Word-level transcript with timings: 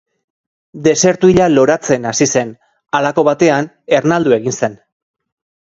Desertu 0.87 1.29
hila 1.33 1.49
loratzen 1.57 2.09
hasi 2.13 2.29
zen, 2.37 2.55
halako 3.01 3.27
batean 3.31 3.71
ernaldu 3.99 4.37
egin 4.43 4.59
zen. 4.63 4.81